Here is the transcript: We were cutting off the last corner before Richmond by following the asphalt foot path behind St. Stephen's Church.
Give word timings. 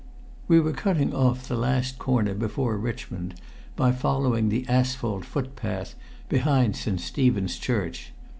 We 0.47 0.59
were 0.59 0.71
cutting 0.73 1.13
off 1.13 1.47
the 1.47 1.55
last 1.55 1.99
corner 1.99 2.33
before 2.33 2.75
Richmond 2.75 3.35
by 3.75 3.91
following 3.91 4.49
the 4.49 4.67
asphalt 4.67 5.25
foot 5.25 5.55
path 5.55 5.93
behind 6.27 6.75
St. 6.75 6.99
Stephen's 6.99 7.55
Church. 7.59 8.11